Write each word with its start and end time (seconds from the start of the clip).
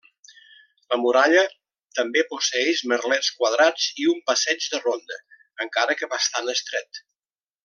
La 0.93 0.97
muralla 1.01 1.43
també 1.99 2.23
posseeix 2.31 2.81
merlets 2.93 3.29
quadrats 3.43 3.85
i 4.05 4.09
un 4.15 4.25
passeig 4.31 4.69
de 4.75 4.83
ronda, 4.89 5.21
encara 5.67 5.99
que 6.01 6.11
bastant 6.19 6.51
estret. 6.57 7.05